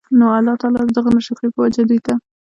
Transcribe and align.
نو 0.19 0.25
الله 0.37 0.53
تعالی 0.61 0.81
د 0.85 0.89
دغه 0.97 1.09
ناشکرۍ 1.15 1.49
په 1.53 1.59
وجه 1.63 1.81
دوی 1.89 1.99
ته 2.05 2.13